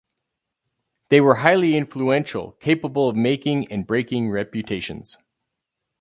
[1.09, 5.15] They were highly influential, capable of making and breaking reputations.